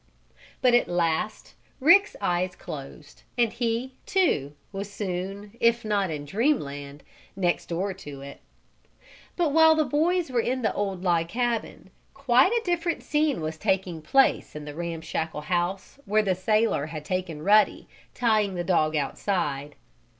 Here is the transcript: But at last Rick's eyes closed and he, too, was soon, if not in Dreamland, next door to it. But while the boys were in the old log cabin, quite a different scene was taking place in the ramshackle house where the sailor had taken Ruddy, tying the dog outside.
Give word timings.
But 0.63 0.73
at 0.73 0.87
last 0.87 1.53
Rick's 1.79 2.15
eyes 2.19 2.55
closed 2.55 3.21
and 3.37 3.53
he, 3.53 3.93
too, 4.07 4.53
was 4.71 4.91
soon, 4.91 5.55
if 5.59 5.85
not 5.85 6.09
in 6.09 6.25
Dreamland, 6.25 7.03
next 7.35 7.67
door 7.67 7.93
to 7.93 8.21
it. 8.21 8.39
But 9.37 9.51
while 9.51 9.75
the 9.75 9.85
boys 9.85 10.31
were 10.31 10.39
in 10.41 10.63
the 10.63 10.73
old 10.73 11.03
log 11.03 11.27
cabin, 11.27 11.91
quite 12.15 12.51
a 12.51 12.65
different 12.65 13.03
scene 13.03 13.41
was 13.41 13.59
taking 13.59 14.01
place 14.01 14.55
in 14.55 14.65
the 14.65 14.73
ramshackle 14.73 15.41
house 15.41 15.99
where 16.05 16.23
the 16.23 16.33
sailor 16.33 16.87
had 16.87 17.05
taken 17.05 17.43
Ruddy, 17.43 17.87
tying 18.15 18.55
the 18.55 18.63
dog 18.63 18.95
outside. 18.95 19.75